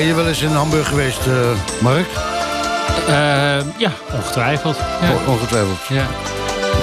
[0.00, 1.34] Ben je wel eens in Hamburg geweest, uh,
[1.80, 2.06] Mark?
[3.76, 4.76] ja, ongetwijfeld.
[4.76, 5.32] Ja.
[5.32, 5.78] ongetwijfeld.
[5.88, 6.06] Ja.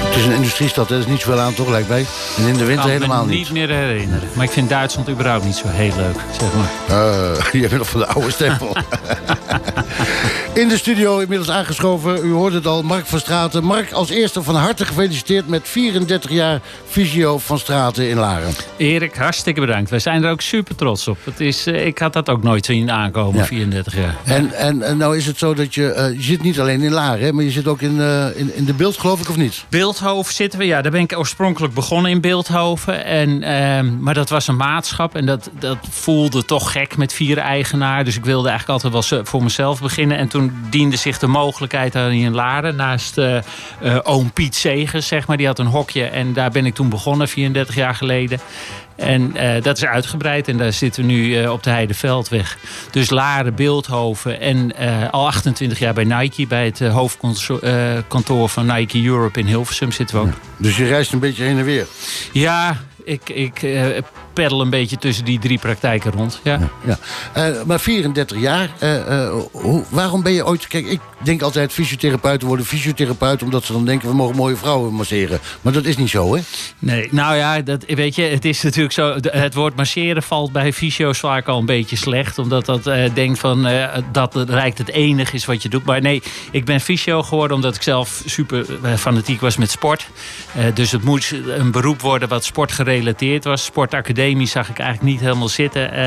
[0.08, 2.06] Het is een industriestad, er is niet zoveel aan toch, lijkt mij.
[2.38, 3.38] En in de winter helemaal niet.
[3.38, 4.30] niet meer herinneren.
[4.34, 6.98] Maar ik vind Duitsland überhaupt niet zo heel leuk, zeg maar.
[7.00, 8.76] Uh, je bent nog van de oude stempel.
[10.58, 13.64] in de studio inmiddels aangeschoven, u hoort het al, Mark van Straten.
[13.64, 18.54] Mark, als eerste van harte gefeliciteerd met 34 jaar Visio van Straten in Laren.
[18.78, 19.90] Erik, hartstikke bedankt.
[19.90, 21.18] Wij zijn er ook super trots op.
[21.24, 24.16] Het is, uh, ik had dat ook nooit zien aankomen, 34 jaar.
[24.24, 26.92] En, en, en, nou is het zo dat je, uh, je zit niet alleen in
[26.92, 28.02] Laren, maar je zit ook in,
[28.36, 29.66] in, in de beeld, geloof ik, of niet?
[29.70, 30.82] Beeldhoven zitten we, ja.
[30.82, 33.06] Daar ben ik oorspronkelijk begonnen in Beeldhoven.
[33.06, 37.38] En, uh, maar dat was een maatschap en dat, dat voelde toch gek met vier
[37.38, 38.04] eigenaar.
[38.04, 40.18] Dus ik wilde eigenlijk altijd wel voor mezelf beginnen.
[40.18, 42.76] En toen diende zich de mogelijkheid aan in Laren.
[42.76, 43.38] Naast uh,
[43.84, 45.38] uh, oom Piet Segers, zeg maar.
[45.38, 48.40] Die had een hokje en daar ben ik toen begonnen, 34 jaar geleden.
[48.96, 52.58] En uh, dat is uitgebreid en daar zitten we nu uh, op de Heideveldweg.
[52.92, 56.48] Dus Laren, Beeldhoven en uh, al 28 jaar bij Nike...
[56.48, 60.28] bij het hoofdkantoor van Nike Europe in Hilversum zitten we ook.
[60.28, 60.40] Ja.
[60.58, 61.88] Dus je reist een beetje heen en weer?
[62.32, 63.62] Ja, ik, ik
[64.38, 66.40] peddel een beetje tussen die drie praktijken rond.
[66.44, 66.60] Ja.
[66.86, 66.98] ja,
[67.34, 67.50] ja.
[67.50, 70.68] Uh, maar 34 jaar, uh, uh, hoe, waarom ben je ooit...
[70.68, 73.44] Kijk, ik denk altijd fysiotherapeuten worden fysiotherapeut...
[73.44, 75.40] omdat ze dan denken, we mogen mooie vrouwen masseren.
[75.62, 76.42] Maar dat is niet zo, hè?
[76.80, 79.16] Nee, nou ja, dat, weet je, het is natuurlijk zo...
[79.22, 82.38] Het woord masseren valt bij fysio's vaak al een beetje slecht.
[82.38, 83.68] Omdat dat denkt van,
[84.12, 85.86] dat het rijkt het enige is wat je doet.
[85.86, 86.22] Maar nee,
[86.52, 88.66] ik ben fysio geworden omdat ik zelf super
[88.98, 90.08] fanatiek was met sport.
[90.74, 93.64] dus het moet een beroep worden wat sportgerelateerd was.
[93.64, 96.00] Sportacademie zag ik eigenlijk niet helemaal zitten.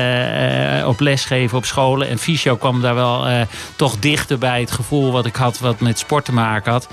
[0.81, 2.07] Uh, op lesgeven op scholen.
[2.07, 3.41] En fysio kwam daar wel uh,
[3.75, 6.87] toch dichter bij het gevoel wat ik had wat met sport te maken had.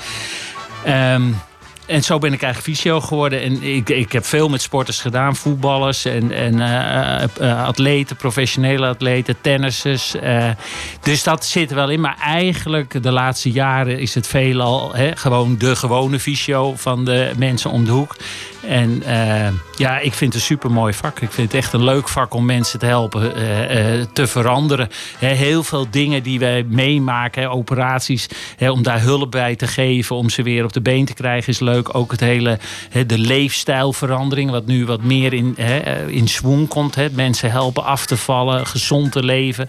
[0.86, 1.40] Um,
[1.86, 3.42] en zo ben ik eigenlijk fysio geworden.
[3.42, 5.36] En ik, ik heb veel met sporters gedaan.
[5.36, 6.60] Voetballers en, en
[7.40, 10.14] atleten, professionele atleten, tennissers.
[11.00, 12.00] Dus dat zit er wel in.
[12.00, 17.30] Maar eigenlijk de laatste jaren is het veelal hè, gewoon de gewone fysio van de
[17.36, 18.16] mensen om de hoek.
[18.66, 19.03] En
[19.78, 21.21] ja, ik vind het een super mooi vak.
[21.21, 23.33] Ik vind het echt een leuk vak om mensen te helpen
[24.12, 24.89] te veranderen.
[25.19, 28.28] heel veel dingen die wij meemaken, operaties,
[28.59, 31.59] om daar hulp bij te geven, om ze weer op de been te krijgen, is
[31.59, 31.94] leuk.
[31.94, 32.59] Ook het hele
[33.06, 35.56] de leefstijlverandering, wat nu wat meer in,
[36.06, 36.97] in zwang komt.
[37.12, 39.69] Mensen helpen af te vallen, gezond te leven.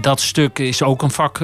[0.00, 1.38] Dat stuk is ook een vak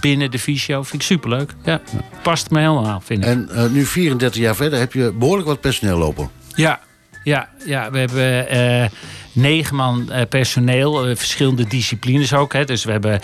[0.00, 0.82] binnen de fysio.
[0.82, 1.54] Vind ik superleuk.
[1.64, 1.80] Ja,
[2.22, 3.30] past me helemaal, vind ik.
[3.30, 6.38] En nu 34 jaar verder heb je behoorlijk wat personeel lopen.
[6.60, 6.80] Ja,
[7.24, 8.88] ja, ja we hebben uh,
[9.32, 12.52] negen man uh, personeel, uh, verschillende disciplines ook.
[12.52, 12.64] Hè.
[12.64, 13.20] Dus we, hebben,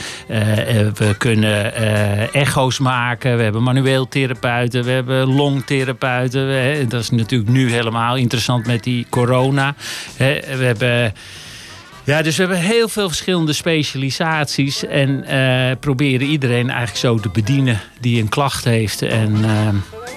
[0.94, 1.72] we kunnen
[2.32, 6.88] echo's maken, we hebben manueel therapeuten, we hebben longtherapeuten.
[6.88, 9.74] Dat is natuurlijk nu helemaal interessant met die corona.
[10.16, 10.56] Hè.
[10.56, 11.14] We hebben.
[12.04, 14.84] Ja, dus we hebben heel veel verschillende specialisaties.
[14.84, 15.24] En
[15.80, 19.02] proberen iedereen eigenlijk zo te bedienen die een klacht heeft.
[19.02, 19.44] En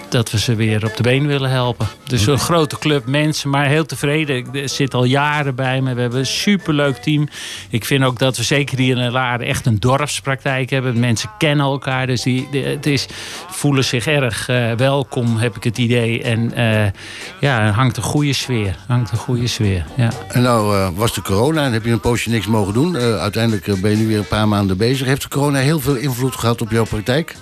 [0.10, 1.88] dat we ze weer op de been willen helpen.
[2.08, 4.38] Dus een grote club mensen, maar heel tevreden.
[4.38, 5.94] Ik zit al jaren bij me.
[5.94, 7.28] We hebben een superleuk team.
[7.70, 11.00] Ik vind ook dat we zeker hier in Laren echt een dorpspraktijk hebben.
[11.00, 13.08] Mensen kennen elkaar, dus die, het is,
[13.50, 16.24] voelen zich erg uh, welkom, heb ik het idee.
[16.24, 16.86] En uh,
[17.40, 18.76] ja, hangt een goede sfeer.
[18.88, 20.10] Hangt een goede sfeer, ja.
[20.28, 22.98] En nou uh, was de corona en heb je een poosje niks mogen doen.
[22.98, 25.08] uiteindelijk ben je nu weer een paar maanden bezig.
[25.08, 27.36] Heeft de corona heel veel invloed gehad op jouw praktijk?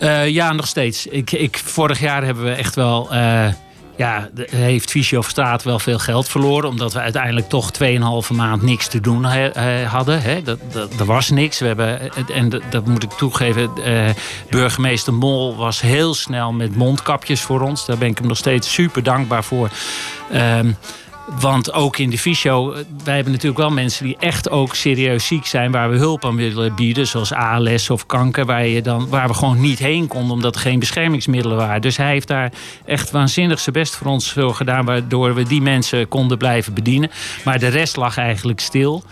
[0.00, 1.06] Uh, ja, nog steeds.
[1.06, 3.08] Ik, ik, vorig jaar hebben we echt wel.
[3.12, 3.46] Uh,
[3.96, 6.68] ja, heeft Fysio Straat wel veel geld verloren.
[6.68, 9.24] Omdat we uiteindelijk toch 2,5 maand niks te doen
[9.84, 10.44] hadden.
[10.44, 11.58] Dat, dat, er was niks.
[11.58, 12.00] We hebben,
[12.34, 13.70] en dat, moet ik toegeven.
[14.50, 17.86] Burgemeester Mol was heel snel met mondkapjes voor ons.
[17.86, 19.70] Daar ben ik hem nog steeds super dankbaar voor.
[20.34, 20.76] Um,
[21.40, 22.72] want ook in de fysio,
[23.04, 26.36] wij hebben natuurlijk wel mensen die echt ook serieus ziek zijn, waar we hulp aan
[26.36, 30.30] willen bieden, zoals ALS of kanker, waar, je dan, waar we gewoon niet heen konden
[30.30, 31.80] omdat er geen beschermingsmiddelen waren.
[31.80, 32.52] Dus hij heeft daar
[32.84, 37.10] echt waanzinnig zijn best voor ons gedaan, waardoor we die mensen konden blijven bedienen.
[37.44, 39.02] Maar de rest lag eigenlijk stil.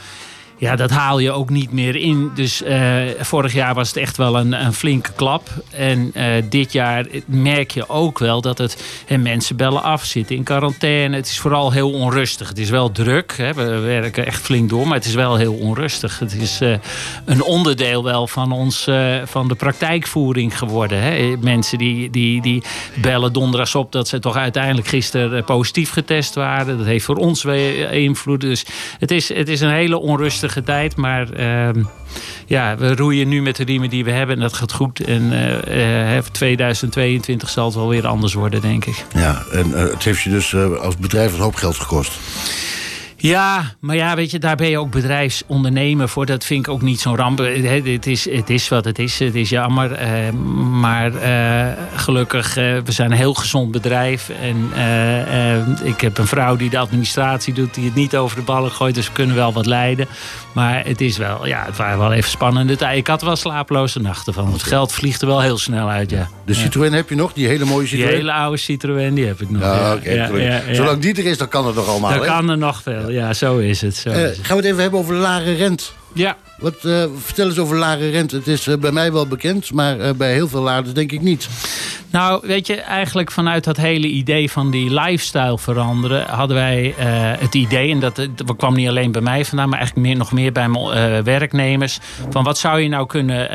[0.59, 2.31] Ja, dat haal je ook niet meer in.
[2.35, 5.49] Dus uh, vorig jaar was het echt wel een, een flinke klap.
[5.71, 9.03] En uh, dit jaar merk je ook wel dat het.
[9.07, 11.17] En mensen bellen af, zitten in quarantaine.
[11.17, 12.49] Het is vooral heel onrustig.
[12.49, 13.35] Het is wel druk.
[13.37, 13.55] Hè.
[13.55, 16.19] We werken echt flink door, maar het is wel heel onrustig.
[16.19, 16.77] Het is uh,
[17.25, 18.89] een onderdeel wel van ons
[19.25, 21.03] van de praktijkvoering geworden.
[21.03, 21.37] Hè.
[21.41, 22.63] Mensen die, die, die
[22.95, 26.79] bellen donderdags op dat ze toch uiteindelijk gisteren positief getest waren.
[26.79, 28.41] Dat heeft voor ons weer invloed.
[28.41, 28.65] Dus
[28.99, 30.97] het is, het is een hele onrustige tijd.
[30.97, 31.85] Maar uh,
[32.47, 35.01] ja, we roeien nu met de riemen die we hebben en dat gaat goed.
[35.01, 35.33] En
[36.13, 39.05] uh, 2022 zal het wel weer anders worden, denk ik.
[39.15, 42.13] Ja, en uh, het heeft je dus als bedrijf een hoop geld gekost.
[43.27, 46.27] Ja, maar ja, weet je, daar ben je ook bedrijfsondernemer voor.
[46.27, 47.39] Dat vind ik ook niet zo'n ramp.
[47.39, 49.19] Het is, het is wat het is.
[49.19, 49.91] Het is jammer.
[49.91, 50.31] Uh,
[50.71, 54.31] maar uh, gelukkig, uh, we zijn een heel gezond bedrijf.
[54.43, 54.71] En
[55.83, 58.95] ik heb een vrouw die de administratie doet, die het niet over de ballen gooit.
[58.95, 60.07] Dus we kunnen wel wat leiden.
[60.53, 62.99] Maar het is wel, ja, het waren wel even spannende tijden.
[62.99, 64.53] Ik had wel slapeloze nachten van.
[64.53, 66.29] Het geld vliegt er wel heel snel uit, ja.
[66.45, 67.33] De Citroën heb je nog?
[67.33, 68.09] Die hele mooie Citroën?
[68.09, 69.63] Die hele oude Citroën, die heb ik nog.
[69.63, 72.11] Ja, ja, Zolang die er is, dan kan het nog allemaal.
[72.11, 73.97] Dan kan er nog veel, ja, zo is het.
[73.97, 74.47] Zo uh, is het.
[74.47, 75.93] Gaan we het even hebben over lage rent?
[76.13, 76.37] Ja.
[76.59, 78.37] Wat, uh, vertel eens over lage rente.
[78.37, 81.21] Het is uh, bij mij wel bekend, maar uh, bij heel veel laders denk ik
[81.21, 81.49] niet.
[82.11, 86.27] Nou, weet je, eigenlijk vanuit dat hele idee van die lifestyle veranderen...
[86.27, 86.95] hadden wij
[87.39, 89.69] het idee, en dat, dat kwam niet alleen bij mij vandaan...
[89.69, 91.99] maar eigenlijk meer, nog meer bij mijn werknemers...
[92.31, 93.49] van wat zou je nou kunnen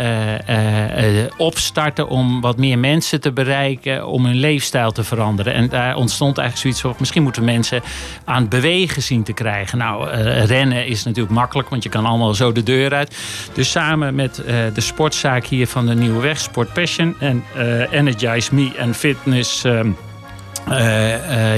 [1.37, 4.07] opstarten om wat meer mensen te bereiken...
[4.07, 5.53] om hun leefstijl te veranderen.
[5.53, 6.95] En daar ontstond eigenlijk zoiets van...
[6.99, 7.81] misschien moeten mensen
[8.25, 9.77] aan het bewegen zien te krijgen.
[9.77, 10.09] Nou,
[10.45, 13.17] rennen is natuurlijk makkelijk, want je kan allemaal zo de deur uit.
[13.53, 14.35] Dus samen met
[14.73, 17.93] de sportzaak hier van de Nieuwe Weg, Sport Passion en uh,
[18.41, 19.93] Energize Me en Fitness, uh,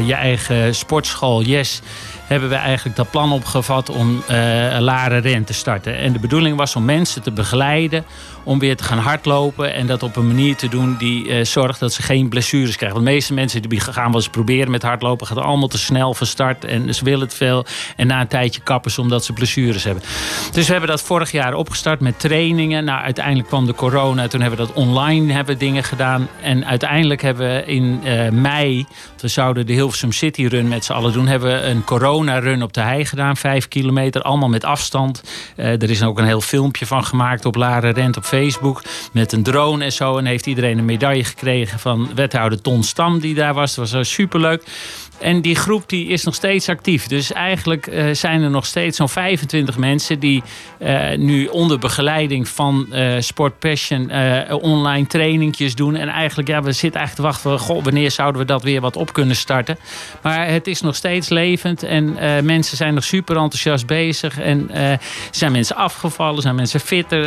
[0.06, 1.82] je eigen sportschool Yes
[2.24, 4.36] hebben we eigenlijk dat plan opgevat om uh,
[4.80, 5.98] Laren Ren te starten.
[5.98, 8.06] En de bedoeling was om mensen te begeleiden
[8.44, 9.74] om weer te gaan hardlopen.
[9.74, 12.98] En dat op een manier te doen die zorgt dat ze geen blessures krijgen.
[12.98, 16.14] Want de meeste mensen die gaan wel eens proberen met hardlopen, gaan allemaal te snel
[16.14, 16.66] van start.
[16.66, 17.66] En ze willen het veel.
[17.96, 20.04] En na een tijdje kappen ze omdat ze blessures hebben.
[20.52, 22.84] Dus we hebben dat vorig jaar opgestart met trainingen.
[22.84, 24.28] Nou, uiteindelijk kwam de corona.
[24.28, 26.28] Toen hebben we dat online hebben dingen gedaan.
[26.42, 28.02] En uiteindelijk hebben we in
[28.42, 28.86] mei,
[29.24, 32.74] we zouden de Hilversum City Run met z'n allen doen, hebben we een corona-run op
[32.74, 33.38] de hei gedaan.
[33.38, 35.24] Vijf kilometer, allemaal met afstand.
[35.58, 38.82] Uh, er is ook een heel filmpje van gemaakt op Laren Rent op Facebook.
[39.12, 40.18] Met een drone en zo.
[40.18, 43.76] En heeft iedereen een medaille gekregen van wethouder Ton Stam die daar was.
[43.76, 44.64] Dat was superleuk.
[45.20, 47.08] En die groep die is nog steeds actief.
[47.08, 50.44] Dus eigenlijk uh, zijn er nog steeds zo'n 25 mensen die
[50.80, 52.88] uh, nu onder begeleiding van
[53.20, 54.12] Sport Passion
[54.52, 55.96] online trainingjes doen.
[55.96, 57.66] En eigenlijk, ja, we zitten eigenlijk te wachten.
[57.66, 59.78] Goh, wanneer zouden we dat weer wat op kunnen starten?
[60.22, 62.14] Maar het is nog steeds levend en
[62.46, 64.40] mensen zijn nog super enthousiast bezig.
[64.40, 64.72] En
[65.32, 67.24] zijn mensen afgevallen, zijn mensen fitter,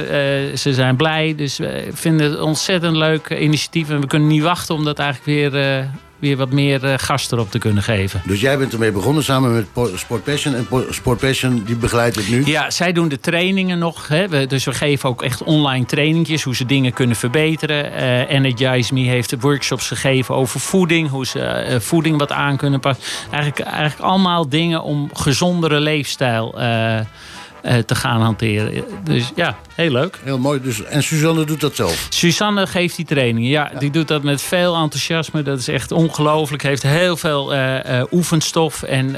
[0.59, 1.35] ze zijn blij.
[1.37, 3.91] Dus we vinden het ontzettend leuk initiatief.
[3.91, 5.89] En we kunnen niet wachten om dat eigenlijk weer
[6.19, 8.23] weer wat meer uh, gas erop te kunnen geven.
[8.25, 10.55] Dus jij bent ermee begonnen samen met Sport Passion.
[10.55, 12.45] En Sport Passion die begeleidt het nu?
[12.45, 14.09] Ja, zij doen de trainingen nog.
[14.09, 14.29] Hè.
[14.29, 16.43] We, dus we geven ook echt online trainingjes.
[16.43, 17.93] Hoe ze dingen kunnen verbeteren.
[17.93, 21.09] Uh, Energize Me heeft workshops gegeven over voeding.
[21.09, 23.05] Hoe ze uh, voeding wat aan kunnen passen.
[23.31, 26.55] Eigenlijk, eigenlijk allemaal dingen om gezondere leefstijl
[27.87, 28.85] te gaan hanteren.
[29.05, 30.19] Dus ja, heel leuk.
[30.25, 30.61] Heel mooi.
[30.63, 32.07] Dus, en Suzanne doet dat zelf?
[32.09, 33.51] Suzanne geeft die trainingen.
[33.51, 33.79] Ja, ja.
[33.79, 35.43] die doet dat met veel enthousiasme.
[35.43, 36.63] Dat is echt ongelooflijk.
[36.63, 38.83] Heeft heel veel uh, uh, oefenstof.
[38.83, 39.17] En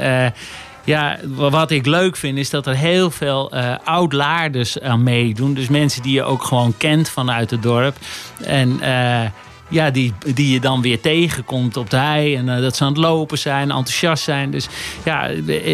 [0.85, 3.53] ja, wat ik leuk vind is dat er heel veel
[3.85, 5.55] oud-laarders aan meedoen.
[5.55, 7.97] Dus mensen die je ook gewoon kent vanuit het dorp.
[8.45, 8.81] En
[9.69, 12.37] ja, die, die je dan weer tegenkomt op de hei.
[12.37, 14.51] En uh, dat ze aan het lopen zijn, enthousiast zijn.
[14.51, 14.69] Dus
[15.05, 15.31] ja,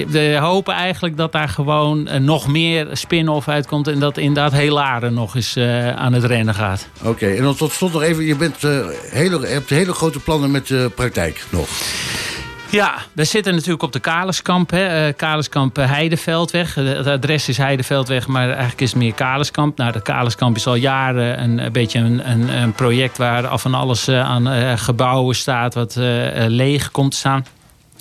[0.08, 3.88] we, hopen eigenlijk dat daar gewoon uh, nog meer spin-off uitkomt.
[3.88, 6.88] En dat inderdaad Helaren nog eens uh, aan het rennen gaat.
[7.02, 8.24] Oké, en dan tot slot nog even.
[8.24, 8.56] Je, bent,
[9.10, 11.68] hele, hebt hele grote plannen met de praktijk nog.
[12.74, 14.70] Ja, we zitten natuurlijk op de Kaleskamp.
[14.70, 15.06] Hè.
[15.06, 16.74] Uh, Kaleskamp Heideveldweg.
[16.74, 19.76] Het adres is Heideveldweg, maar eigenlijk is het meer Kaleskamp.
[19.76, 23.74] Nou, de Kaleskamp is al jaren een, beetje een, een, een, project waar af en
[23.74, 25.94] alles aan gebouwen staat wat
[26.48, 27.44] leeg komt te staan.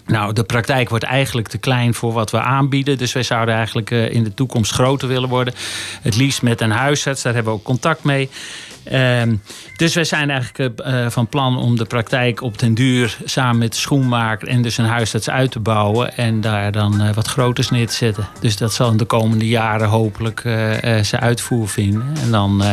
[0.06, 2.98] Nou, de praktijk wordt eigenlijk te klein voor wat we aanbieden.
[2.98, 5.54] Dus wij zouden eigenlijk in de toekomst groter willen worden.
[6.02, 8.30] Het liefst met een huisarts, daar hebben we ook contact mee.
[8.92, 9.42] Um,
[9.76, 13.72] dus wij zijn eigenlijk uh, van plan om de praktijk op den duur samen met
[13.72, 17.88] de schoenmaker en dus een huisarts uit te bouwen en daar dan wat groters neer
[17.88, 18.28] te zetten.
[18.40, 20.54] Dus dat zal in de komende jaren hopelijk uh,
[21.02, 22.14] zijn uitvoer vinden.
[22.22, 22.64] En dan,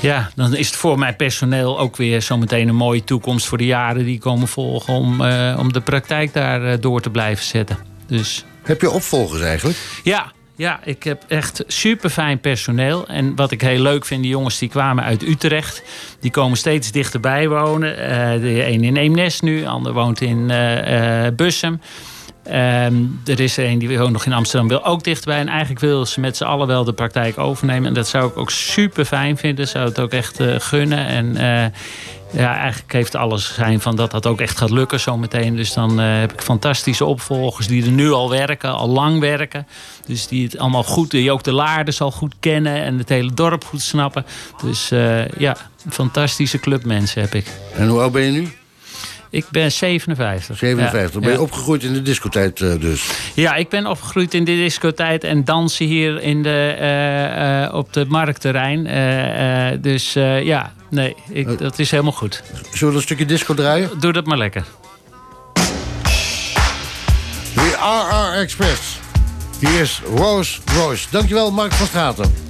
[0.00, 3.66] ja, dan is het voor mijn personeel ook weer zometeen een mooie toekomst voor de
[3.66, 5.20] jaren die komen volgen om,
[5.58, 7.78] om de praktijk daar door te blijven zetten.
[8.06, 8.44] Dus...
[8.62, 9.78] Heb je opvolgers eigenlijk?
[10.02, 13.06] Ja, ja, ik heb echt super fijn personeel.
[13.06, 15.82] En wat ik heel leuk vind, die jongens die kwamen uit Utrecht.
[16.20, 17.90] Die komen steeds dichterbij wonen.
[17.98, 20.52] Uh, de een in Eemnes nu, de ander woont in
[21.36, 21.80] Bussum.
[22.52, 25.38] Um, er is een die woont nog in Amsterdam, wil ook dichtbij.
[25.38, 27.88] En eigenlijk wil ze met z'n allen wel de praktijk overnemen.
[27.88, 29.68] En dat zou ik ook super fijn vinden.
[29.68, 31.06] Zou het ook echt gunnen.
[31.06, 31.36] En
[32.32, 35.56] ja, eigenlijk heeft alles zijn van dat dat ook echt gaat lukken zometeen.
[35.56, 39.66] Dus dan uh, heb ik fantastische opvolgers die er nu al werken, al lang werken.
[40.06, 43.34] Dus die het allemaal goed, die ook de laarden al goed kennen en het hele
[43.34, 44.26] dorp goed snappen.
[44.62, 44.88] Dus
[45.38, 45.56] ja,
[45.90, 47.46] fantastische clubmensen heb ik.
[47.74, 48.48] En hoe oud ben je nu?
[49.36, 50.58] Ik ben 57.
[50.58, 51.14] 57.
[51.14, 51.42] Ja, ben je ja.
[51.42, 53.10] opgegroeid in de discotijd eh, dus?
[53.34, 57.94] Ja, ik ben opgegroeid in de discotijd en dansen hier in de, eh, eh, op
[57.94, 58.82] het marktterrein.
[59.80, 60.12] Dus
[60.42, 62.42] ja, nee, ik, dat is helemaal goed.
[62.72, 63.90] Zullen we een stukje disco draaien?
[64.00, 64.64] Doe dat maar lekker.
[67.54, 68.98] The RR Express.
[69.58, 71.06] Hier is Rose Royce.
[71.10, 72.45] Dankjewel, Mark van Straten.